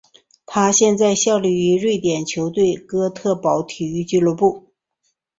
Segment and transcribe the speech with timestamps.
[0.47, 4.71] 他现在效力于瑞典球队哥特堡体育俱乐部。